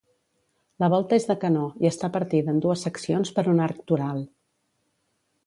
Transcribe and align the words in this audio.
La 0.83 0.87
volta 0.93 1.19
és 1.19 1.27
de 1.31 1.35
canó, 1.43 1.65
i 1.85 1.89
està 1.89 2.09
partida 2.15 2.55
en 2.57 2.63
dues 2.67 2.87
seccions 2.89 3.33
per 3.37 3.45
un 3.53 3.63
arc 3.67 3.87
toral. 3.93 4.27